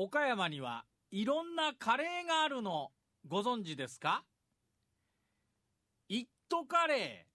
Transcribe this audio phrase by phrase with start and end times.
[0.00, 2.90] 岡山にはいろんなカレーがあるの
[3.26, 4.22] ご存知ですか？
[6.08, 7.30] イットカレー、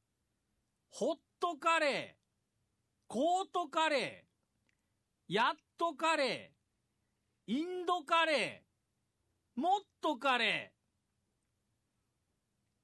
[0.90, 2.24] ホットカレー、
[3.08, 5.46] コートカレー、ヤッ
[5.78, 10.74] トカレー、インドカレー、もっとカレー。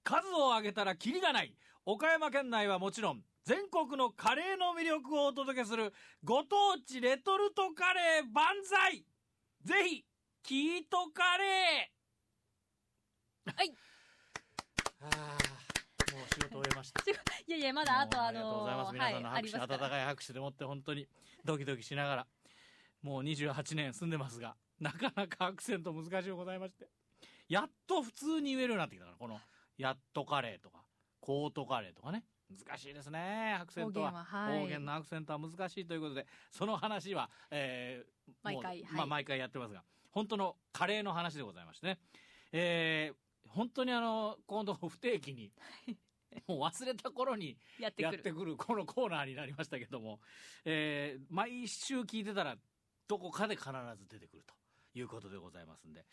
[0.03, 1.55] 数を挙げたらキリがない。
[1.85, 5.93] 岡山県内はもちろん、全国のカレーの魅力をお届けする、
[6.25, 9.05] ご当地レトルトカレー万歳
[9.63, 10.05] ぜひ、
[10.43, 13.73] キートカレーはい。
[15.01, 17.03] ああ、もう仕事終えました。
[17.47, 18.87] いやいや、まだあともうあありがとうございます。
[18.87, 19.57] の皆さんの拍手。
[19.57, 21.07] 温かい拍手でもって本当に
[21.45, 22.27] ドキドキしながら、
[23.01, 26.87] もう28年住んでますが、なかなかアクセント難しいございまして、
[27.47, 29.39] やっと普通に言えるようになってきたから、この、
[29.77, 30.83] やっとカレーとか、
[31.19, 32.23] コートカレーとかね。
[32.49, 34.11] 難しいですね、アクセントは。
[34.11, 41.99] 方言ははい方言のアクセントは難しいということで、その話は、えー、毎回はいまあ、毎回やってますが、本当のカレーの話でございましてね。
[42.51, 45.51] えー、本当にあの、今度不定期に、
[46.47, 50.19] もう忘れた頃にやってくるやってくるこのコーナーになりましたけども、
[50.65, 52.55] えー、毎週聞いてたら、
[53.07, 54.58] どこかで必ず出てくると。
[54.93, 56.05] いうことでございますんで、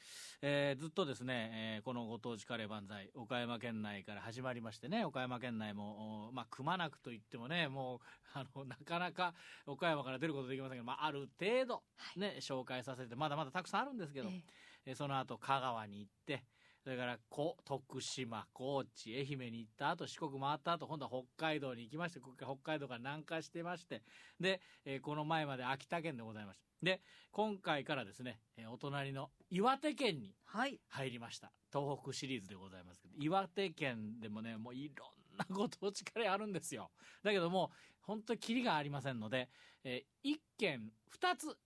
[0.43, 7.99] えーずっとですね、えーこのご当地カレー万歳、岡山県内から始まりましてね、岡山県内も、おまあ、くまなくと言ってもね、もう、
[8.35, 9.35] あの、なかなか
[9.67, 11.83] 岡山から出ることできませんけど、まあ、ある程度、
[12.17, 14.43] ね、紹介させて、まだまだたくさんあるんですけど、え。
[14.87, 16.45] えーその後、香川に行って、
[16.87, 24.05] それから、こ徳島、高知、愛媛に行った後、四国回った後、今度は北海道に行きまして、北海道から南下してまして、
[24.39, 26.67] で、えーこの前まで秋田県でございました。
[26.85, 30.79] で、今回からですね、えーお隣の岩手県にはい。
[30.87, 31.51] 入りました。
[31.73, 36.93] 東北シリーズでございますけど、岩手県でもね、もういろんなご当地カレーあるんですよ。
[37.25, 39.49] だけども、本当にキリがありませんので、
[39.83, 41.59] えー一軒二つ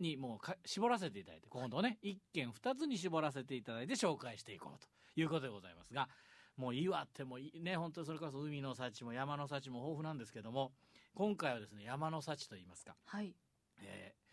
[0.00, 4.86] にもうか絞らせていただいて、今度ね、一軒二つに絞らせていただいて紹介していこうと
[5.20, 6.08] いうことでございますが、
[6.56, 10.72] もう岩手もいいね、本当にそれこそ海の幸も山の幸も豊富なんですけども、
[11.14, 13.34] 今回はですね、山の幸といいますか、はい。
[13.78, 14.26] えー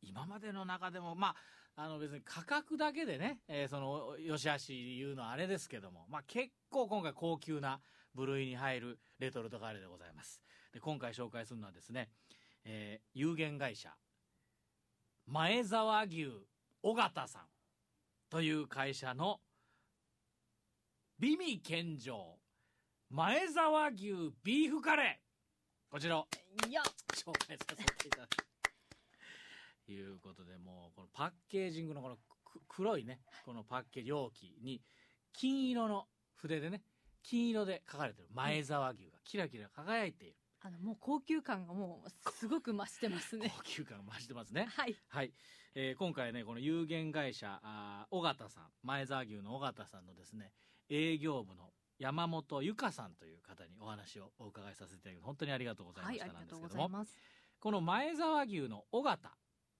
[0.00, 1.34] 今までの中でも、ま
[1.74, 7.80] あ、あの別に価格だけでね、えーその、よしあし言うのはあれですけども、まあ結構今回高級な
[8.14, 10.40] 部類に入るレトルトカレーでございます。
[10.72, 12.10] で、今回紹介するのはですね、
[12.64, 13.92] えー有限会社、
[15.30, 16.26] 前沢牛
[16.82, 17.42] 尾形さん
[18.30, 19.40] という会社の、
[21.18, 22.38] 美味献上、
[23.10, 25.28] 前沢牛ビーフカレー
[25.90, 26.26] こちらを
[27.14, 29.92] 紹介させていただく。
[29.92, 34.80] いうことで、もう、このパッケージングのこのく黒いね、このパッケージ容器に、
[35.34, 36.06] 金色の
[36.36, 36.82] 筆でね、
[37.22, 40.36] 金色で書かれてる前沢牛がキラキラ輝いている。
[40.60, 43.52] あの、もう高級感がもう、すごく増してますね。
[43.56, 44.66] 高級感が増してますね。
[44.76, 44.96] はい。
[45.08, 45.32] はい。
[45.74, 50.52] えー今回ね、この有限会社、あー尾形さん、前沢牛の尾形さんのですね、
[50.88, 57.06] 営業部の山本由香さんという方にお話をお伺いさせていただき本当にありがとうございまはい、したなありがとうごんですけども。
[57.60, 59.36] この前沢牛の尾形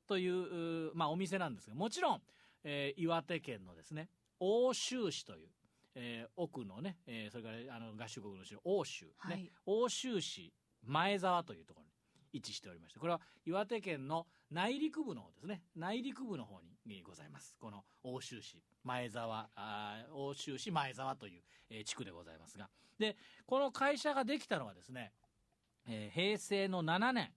[0.07, 2.23] という、まあ、お店なんですが、もちろん、
[2.65, 5.51] えー岩手県のですね、奥州市という、
[5.95, 10.53] えー奥のね、えーそれからあの合衆国の州、奥州、ね、はい奥州市
[10.89, 11.93] 前沢というところに
[12.33, 17.55] 位置しておりまして、これは岩手県の内陸部の方ですね、内陸部の方にございます。
[17.59, 22.69] この奥州市前沢、あ奥州市前沢という、えー地区でございますが、
[22.99, 23.17] で、
[23.47, 25.13] この会社ができたのはですね、
[25.87, 27.31] えー平成の7年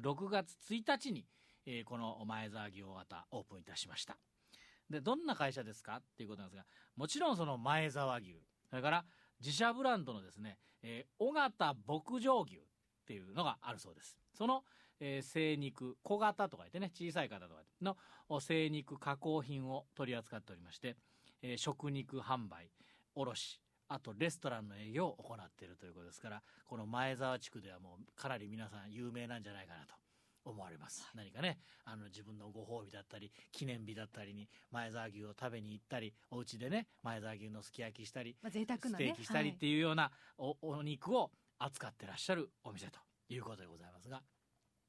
[0.00, 1.26] 6月1日に、
[1.66, 4.16] えーこの前沢牛大型オープンいたしました。
[4.90, 5.96] で、どんな会社ですか？
[5.96, 6.64] っていうことなんですが、
[6.96, 8.34] もちろんその前沢牛、
[8.70, 9.04] それから
[9.40, 12.60] 自社ブランドのですね、えー、尾形牧場牛
[13.08, 14.18] っていうのがあるそうです。
[14.34, 14.62] その、
[15.00, 17.96] えー精肉、小型とか言ってね、小さい方とかの
[18.28, 20.96] お精肉加工品を取り扱っておりまして、
[21.40, 22.70] えー食肉販売、
[23.14, 29.94] 卸、あとレストランの営業を行っているということですから、この前沢地区ではもうかなり皆さん有名なんじゃないかなと。
[30.44, 44.22] 思われます、何かねあの自分のご褒美だったり記念日だったりに前沢牛を食べに行ったりお家でね前沢牛のすき焼きしたり、まあ贅沢なねステーキしたりっていうようなお,、お肉を扱ってらっしゃるお店ということでございますが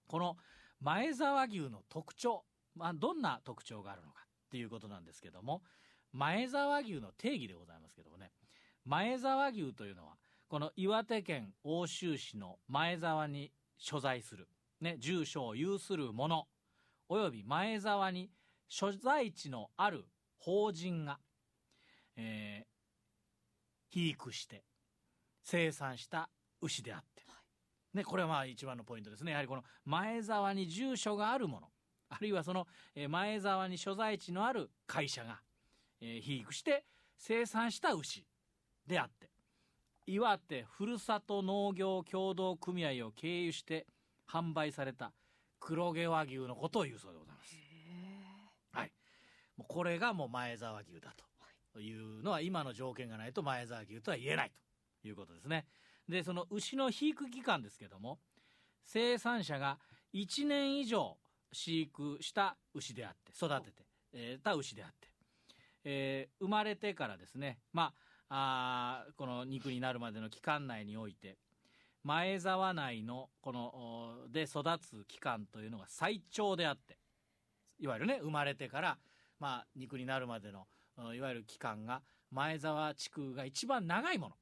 [0.08, 0.38] この
[0.82, 2.44] 前沢牛の特徴、
[2.76, 5.62] まあ、どんな特徴があるのかっていうことなんですけども
[6.12, 8.32] 前沢牛の定義でございますけどもね
[8.86, 10.14] 前沢牛というのは
[10.48, 14.48] この岩手県奥州市の前沢に所在する、
[14.82, 16.48] ね、住所を有する者
[17.08, 18.32] および前沢に
[18.68, 20.06] 所在地のある
[20.40, 21.20] 法人が、
[22.16, 22.70] えー
[23.90, 24.64] 肥育して
[25.44, 26.30] 生産した
[26.62, 27.24] 牛であって、
[27.94, 29.32] ね、これはまあ一番のポイントですね。
[29.32, 31.68] やはりこの前沢に住所があるもの、
[32.10, 35.40] あるいはその、えー前沢に所在地のある会社が、
[36.02, 36.86] えー肥育して
[37.18, 38.26] 生産した牛
[38.86, 39.30] であって。
[40.06, 43.86] 岩手ふるさと農業協同組合を経由して
[44.28, 45.14] 販売された
[45.60, 47.56] 黒毛和牛のことを言うそうでございます。
[48.72, 48.92] はい、
[49.56, 51.14] もうこれがもう前沢牛だ
[51.74, 54.52] というのは今の条件がないと前沢牛とは言えない
[55.02, 55.68] ということですね。
[56.10, 58.20] でその牛の肥育期間ですけども
[58.84, 59.78] 生産者が
[60.14, 61.18] 1年以上
[61.54, 65.08] 飼育した牛であって育てて、えーた牛であって、
[65.84, 67.94] えー生まれてからですねま
[68.30, 71.38] ああこの肉になるまでの期間内において
[72.04, 76.98] 前沢内のこので育つ期間というのが最長であって
[77.80, 78.98] いわゆるね生まれてから、
[79.40, 80.68] まあ、肉になるまでの
[81.14, 82.02] いわゆる期間が
[82.32, 84.36] 前沢地区が一番長いもの。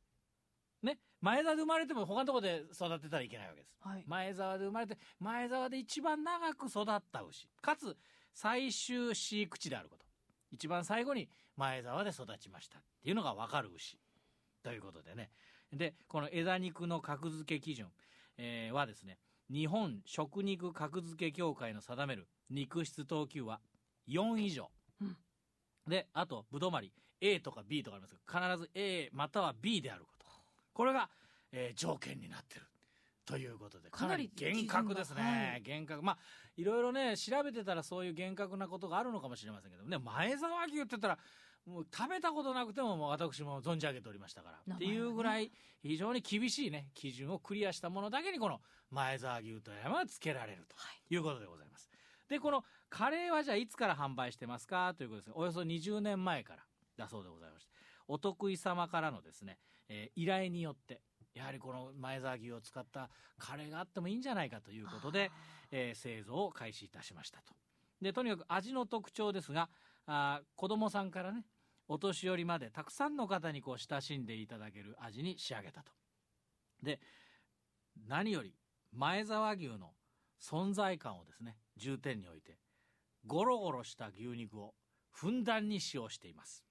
[0.84, 3.76] ね、前沢で生まれても他のところで育てたらいけないわけです。
[3.82, 4.04] はい。
[4.08, 7.48] 前沢で生まれて前沢で一番長く育った牛。
[7.62, 7.98] かつ
[8.34, 10.06] 最終飼育地であること。
[10.52, 13.98] 一番最後に前沢で育ちましたっていうのが分かる牛
[14.64, 15.32] ということでね。
[15.74, 17.88] でこの枝肉の格付け基準、
[18.38, 19.18] えーはですね
[19.50, 23.60] 日本食肉格付け協会の定める肉質等級は
[24.08, 24.70] 4以上、
[25.02, 25.18] うん。
[25.88, 30.17] であとぶどまり A とか B とかありますが必ず A または B であること
[30.78, 31.10] これが、
[31.52, 32.66] えー条件になってる
[33.26, 36.04] ということでかなり厳格ですね、厳格。
[36.04, 36.18] まあ
[36.56, 41.18] いろいろね調べてたらそういう厳格なことがあるのかもしれませんけどね前沢牛って言ったら
[41.66, 45.52] もう食べたことなくてももう私も存じ上げておりましたから、っていうぐらい
[45.82, 51.14] 非常に厳しいね基準をクリアしたものだけにこの前沢牛と山が付けられるとはい。
[51.16, 51.90] いうことでございます。
[52.30, 55.30] でこのカレーはじゃあいつから販売してますかということです。
[55.32, 56.64] がおよそ20年前から
[56.98, 57.72] だそうでございまして。
[58.08, 59.58] お得意様からのですね、
[59.90, 61.02] えー依頼によって
[61.34, 65.32] やはりこの前沢牛を使ったカレーがあってもいいんじゃないかということで、
[65.72, 67.54] えー製造を開始いたしましたと。
[68.02, 69.70] でとにかく味の特徴ですが
[70.06, 71.46] あー子供さんからね
[71.88, 75.92] お年寄りまでたくさんの方にこう親しんでいただける味に仕上げたと。
[76.82, 77.00] で
[78.08, 78.54] 何より
[78.92, 79.94] 前沢牛の
[80.40, 82.58] 存在感をですね重点に置いて
[83.26, 84.74] ゴロゴロした牛肉を
[85.12, 86.64] ふんだんに使用しています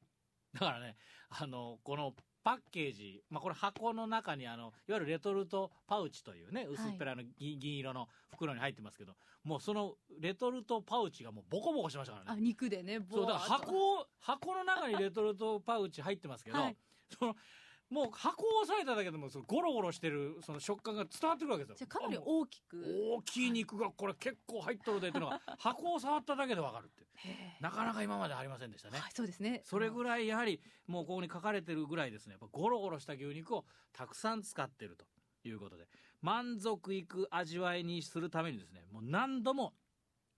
[0.54, 0.96] だからね
[1.28, 2.14] あのこの
[2.46, 12.30] パッケージ、まあ、これ箱の中にあのいわゆるレトルトパウチというね薄っぺらの銀,、銀色の袋に入ってますけどもうそのレトルトパウチがもうボコボコしましたからね。
[12.38, 13.00] あ肉でね。
[13.12, 16.76] そうだから箱を箱の中にレトルトパウチ入ってますけど、はい。
[17.18, 17.34] その
[17.90, 21.76] もう箱を押さえただけでもそのゴロゴロしてるその食感が伝わってくるわけですよ。
[21.78, 22.84] じゃあかなり大きく。
[23.16, 27.04] 大きい肉がこれ結構入っとるでっていうのが箱を触っただけでわかるって
[27.60, 28.98] なかなか今までありませんでしたね。
[28.98, 29.62] はいそうですね。
[29.64, 32.32] それぐらいやはりもうここに書かれてるぐらいですね。
[32.32, 35.04] やっぱゴロゴロした牛肉をたくさん使ってると
[35.48, 35.86] いうことで。
[36.22, 39.74] 満足いく味わいにするためにですねもう何度も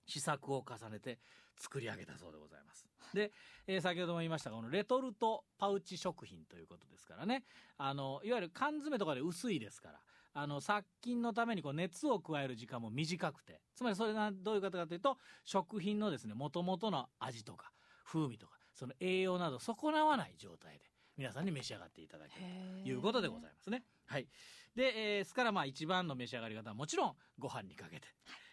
[0.06, 1.18] 試作を重ねて
[1.58, 2.86] 作り上げたそうでございます。
[3.14, 3.32] で、
[3.66, 7.44] えー先ほども言いましたがこのレトルトパウチ食品ということですからね。
[7.76, 10.00] あのいわゆる缶詰とかで薄いですから
[10.34, 17.72] あの殺菌のためにこう熱を加える時間も短くてつまりそれがどういうことかというと食品のですね元々の味とか
[18.04, 20.84] 風味とかその栄養など損なわない状態で
[21.16, 23.82] 皆さんに召し上がっていただけるということでございますね。
[24.06, 24.28] はい、
[24.76, 28.06] で、えーですからまあ一番の召し上がり方はもちろんご飯にかけて、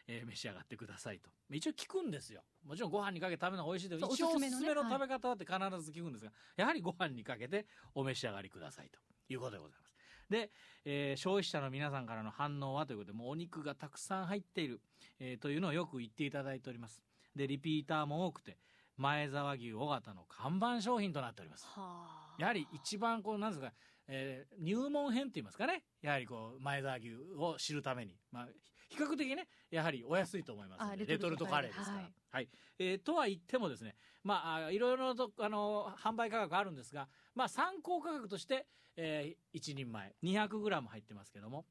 [0.07, 1.29] えー召し上がってくださいと。
[1.51, 2.43] 一応聞くんですよ。
[2.65, 8.99] もちろんご飯にかけて食べるのが美味しいで一応おすおすすめの食べ方はって必ず聞くんですが、やはりご飯にかけてお召し上がりくださいと
[9.31, 9.95] いうことでございます。
[10.29, 10.51] で、
[10.85, 14.81] えー消費者の皆さんからの反応はということでもうお肉がたくさん入っている、
[15.19, 17.03] えーというのをよく言っていただいております。
[17.35, 18.57] でリピーターも多くて
[18.97, 21.65] 前沢牛尾形の看板商品となっております。
[21.67, 22.35] はあ。
[22.39, 23.73] やはり一番こうなんですか、
[24.07, 25.83] えー入門編って言いますかね。
[26.01, 28.47] やはりこう前沢牛を知るために、まあ、
[28.89, 31.97] 比較的ねやはりお安いと思いますレトルトカレーですから。
[31.97, 32.49] はいはい。
[32.77, 41.65] えーとは言ってもですね、まああ、いろいろなとあの販売価格あるんですが、まあ、参考価格として、えー、1人前 200g 入ってますけども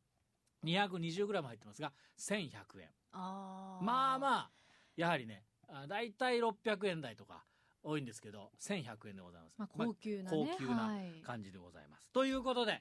[0.65, 2.89] 220g 入ってますが1100円。
[3.13, 3.85] あー。
[3.85, 4.51] まあまあ
[4.97, 7.45] やはりねあ大体600円台とか
[7.83, 10.49] 多いんですけど1100円でございます、まあまあ高級なね。
[10.53, 11.23] 高級なはい。
[11.23, 12.09] 感じでございます。
[12.13, 12.81] ということで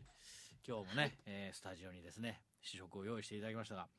[0.66, 3.90] 今日もね、えースタジオにですね試食を用意していただきましたが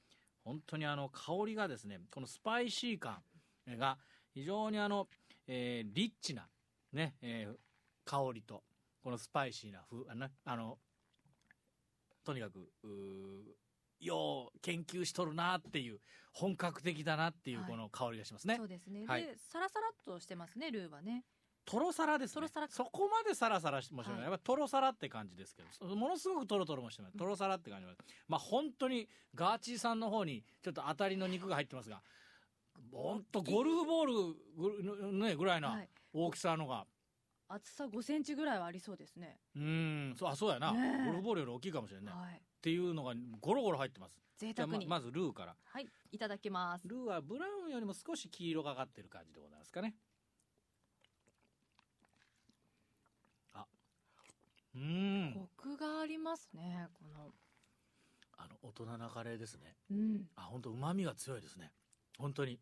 [0.45, 3.23] 本当にあの香りがですねこのスパイシー感
[3.67, 3.99] が
[4.33, 5.09] 非常にあの、
[5.47, 6.47] えーリッチな
[6.93, 7.55] ね、えー
[8.07, 8.63] 香りと
[9.03, 10.79] このスパイシーな風あのあの
[12.23, 16.01] とにかくうーよう研究しとるなっていう
[16.33, 17.71] 本格的だなっていうはい。
[17.71, 18.57] この香りがしますね。
[18.57, 19.23] そうですね、はい。
[19.23, 21.25] でサラサラっとしてますねルーはね
[21.65, 22.35] トロサラですね。
[22.35, 24.23] トロサラそこまでサラサラしてもしれない。
[24.23, 24.31] はい。
[24.31, 27.17] やっぱトロサラって感じですけど、ものすごくトロトロもしてます。
[27.17, 27.87] トロサラって感じ
[28.29, 32.03] まあ本当にガーチーさんの方にちょっと当たりの肉が入ってますが、
[32.93, 35.89] ほんとゴルフボールぐ,、ね、ぐらいなはい。
[36.13, 36.87] 大きさのが、
[37.49, 39.39] 厚さ5センチぐらいはありそうですね。
[39.57, 40.15] うん。
[40.19, 41.07] そうあそうやな、ねえ。
[41.07, 42.43] ゴルフボールより大きいかもしれない、っはい。
[42.61, 44.17] ていうのがゴロゴロ入ってます。
[44.37, 44.87] 贅沢に。
[44.87, 45.57] ままずルーから。
[45.65, 45.87] はい。
[46.13, 46.87] いただきます。
[46.87, 49.95] ルーはブラウンよりも少し黄色がかってる感じでございますかね
[53.53, 53.67] あ
[54.75, 57.31] うーんコクがありますねこの。
[58.37, 59.77] あの大人なカレーですね。
[59.91, 60.29] うん。
[60.35, 61.71] あ本当旨味が強いですね。
[62.19, 62.59] 本当に。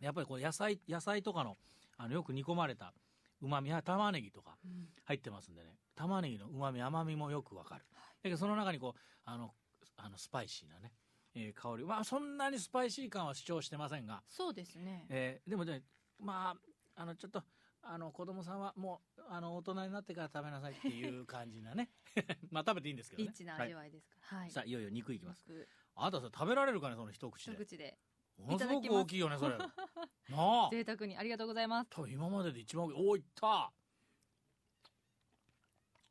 [0.00, 1.56] やっぱりこう野菜野菜とかの
[1.96, 2.92] あのよく煮込まれた
[3.40, 4.88] 旨味や玉ねぎとかうん。
[5.04, 5.76] 入ってますんでね。
[5.96, 7.84] 玉ねぎの旨味甘みもよくわかる。
[7.92, 9.54] だけどその中にこうあの
[9.96, 10.92] あのスパイシーなね、
[11.34, 11.84] えー香り。
[11.84, 15.06] まあそんなにスパイシー感は主張してませんが、そうですね。
[15.08, 15.82] えーでもね
[16.18, 16.54] ま
[16.96, 17.42] ああのちょっと
[17.82, 21.90] あの子供さんはもうあの大人になってから食べなさいっていう感じなね。
[22.50, 23.28] まあ食べていいんですけどね。
[23.28, 24.16] リッチな味わいですか。
[24.32, 24.50] らはい。
[24.50, 25.44] さあいよいよ肉いきます。
[25.48, 27.52] 肉あなたそれ食べられるかねその一口で。
[27.52, 27.98] 一口で。
[28.38, 29.56] ものすごく大きいよねそれ。
[29.58, 29.66] な
[30.28, 30.68] あ。
[30.70, 31.90] 贅沢にありがとうございます。
[31.90, 32.94] 多分今までで一番大きい。
[32.96, 33.72] おーいった。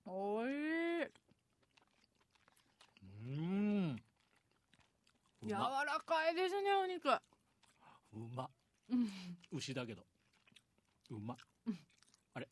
[0.05, 1.11] おいし
[3.03, 3.41] うー
[3.91, 4.03] ん。
[5.41, 7.09] う柔まらかいですねお肉。
[7.09, 8.49] うま。
[8.89, 9.07] うん。
[9.51, 10.08] 牛だけど
[11.11, 11.35] うま
[12.33, 12.47] あれ？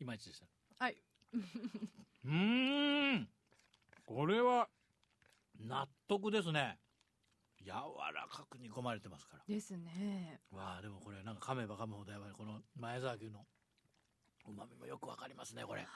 [0.00, 0.46] いまいちでした。
[0.84, 0.96] はい。
[2.24, 3.28] うーん。
[4.06, 4.68] これは
[5.60, 6.78] 納得ですね。
[7.64, 7.70] 柔
[8.14, 9.44] らかく煮込まれてますから。
[9.48, 10.40] ですね。
[10.50, 13.46] わあでもこれなんか噛めば噛むほどやばいこの前沢牛の
[14.46, 15.88] うまみもよくわかりますねこれ、わ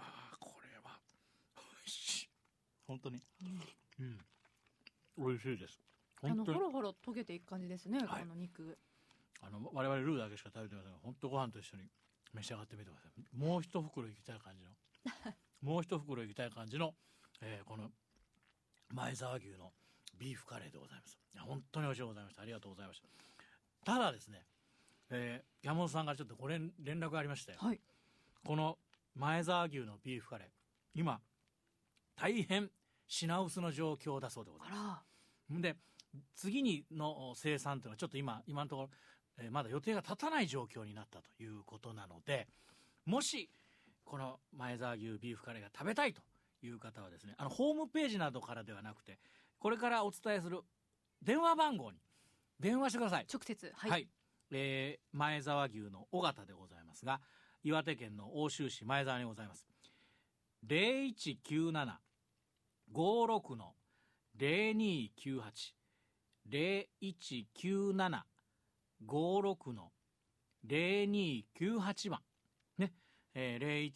[0.00, 0.98] あこれは
[1.54, 2.28] 美味しい。
[2.86, 3.22] 本当に。
[4.00, 4.18] うん。
[5.16, 5.80] 美味しいです。
[6.22, 6.58] あの本当に。
[6.58, 8.22] ほろほろ溶けていく感じですね、はい。
[8.22, 8.76] この肉
[9.42, 11.84] あの我々ルーだけしか食べてませんが本当ご飯と一緒に
[12.34, 13.36] 召し上がってみてください。
[13.36, 14.70] もう一袋いきたい感じの。
[15.62, 16.94] もう一袋いきたい感じの、
[17.40, 17.90] えーこの
[18.92, 19.72] 前沢牛の
[20.18, 21.18] ビーフカレーでございます。
[21.38, 22.42] 本当に美味しいございました。
[22.42, 23.08] ありがとうございました。
[23.84, 24.44] ただですね、
[25.10, 27.80] えー山本さんからちょっとご連連絡がありましてはい。
[28.44, 28.78] この
[29.14, 30.48] 前沢牛のビーフカレー
[30.94, 31.20] 今
[32.16, 32.70] 大変
[33.06, 35.04] 品薄の状況だそうでございあま
[35.50, 35.54] す。
[35.54, 35.60] ら。
[35.60, 35.76] で
[36.34, 38.90] 次にの生産というのはちょっと今今のところ、
[39.38, 42.48] えーまだ予定が立たない状況になったということなので
[43.06, 43.50] もし
[44.04, 46.22] この前沢牛ビーフカレーが食べたいと
[46.62, 49.18] いう方はですねあのホームページなどからではなくて
[49.58, 50.60] これからお伝えする
[51.22, 51.98] 電話番号に
[52.58, 53.26] 電話してください。
[53.32, 54.02] 直接は、はい。
[54.02, 54.08] い、
[54.50, 57.20] えー前沢牛の尾形でございますが
[57.62, 59.66] 岩手県の奥州市前沢にございます。
[60.66, 63.74] 0197-56の
[64.38, 65.74] 0298
[69.06, 69.92] 0197-56の
[70.66, 72.20] 0298番。
[72.78, 72.92] ね、
[73.34, 73.92] えー、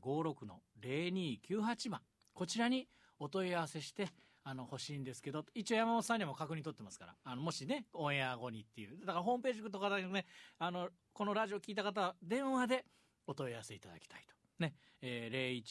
[0.00, 2.00] 0197-56の0298番。
[2.34, 4.08] こちらにお問い合わせして
[4.44, 8.98] あの欲しいんですけど一応山本さんにも確認取ってますからあのもしねオンエア後にっていう。
[9.04, 10.24] だからホームページとかでね
[10.58, 12.84] あのこのラジオ聞いた方は電話で
[13.26, 14.34] お問い合わせいただきたいと。
[14.58, 15.62] ね、えー、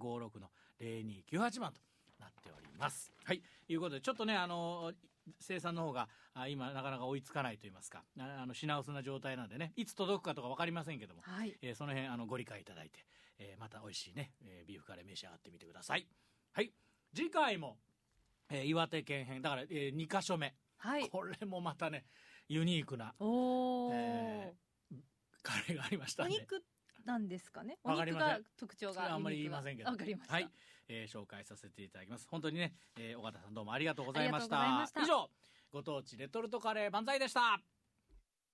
[0.00, 1.80] 019756の0298番と
[2.20, 3.12] なっております。
[3.24, 3.42] はい。
[3.68, 4.92] いうことでちょっとねあの
[5.38, 8.04] 生産の方があ今なかなか追いつかないと言いますか。
[8.18, 9.72] ああの品薄な状態なんでね。
[9.76, 11.22] いつ届くかとか分かりませんけども。
[11.22, 11.56] はい。
[11.62, 13.04] えーその辺あのご理解いただいて、
[13.38, 16.06] えーまた美味しいね、えービーフカレー召し上がってみてください。
[16.52, 16.72] はい。
[17.14, 17.78] 次回も、
[18.48, 19.42] えー岩手県編。
[19.42, 21.08] だから、え2箇所目、はい。
[21.08, 22.04] これもまたね
[22.48, 24.54] ユニークなおお、え
[25.42, 26.62] カレーがありましたお肉
[27.04, 27.78] なんですかね。
[27.84, 29.90] お肉が特徴があんまり言いませんけど。
[29.90, 30.50] わかりました、はい、
[30.88, 32.26] えー紹介させていただきます。
[32.28, 34.60] 本当にね、えー尾形さんどうもありがとうございました。
[34.60, 35.00] ありがとうございました。
[35.02, 35.30] 以上
[35.72, 37.62] ご当地レトルトカレー万歳でした